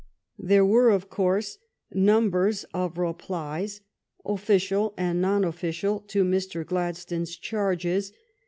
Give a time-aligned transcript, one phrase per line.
[0.39, 1.59] There were, of course,
[1.91, 3.81] numbers of replies,
[4.25, 6.65] official and non official, to Mr.
[6.65, 8.11] Gladstone's charges.